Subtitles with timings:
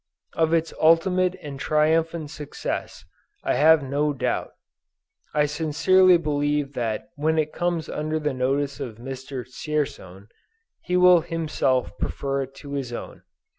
[0.33, 3.05] Of its ultimate and triumphant success
[3.43, 4.53] I have no doubt.
[5.35, 9.43] I sincerely believe that when it comes under the notice of Mr.
[9.45, 10.29] Dzierzon,
[10.81, 13.21] he will himself prefer it to his own.